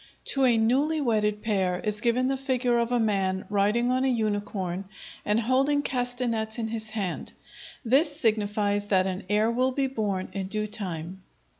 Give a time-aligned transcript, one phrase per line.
[0.33, 4.07] To a newly wedded pair is given the figure of a man riding on a
[4.07, 4.85] unicorn
[5.23, 7.33] and holding castanets in his hand;
[7.85, 11.21] this signifies that an heir will be born in due time.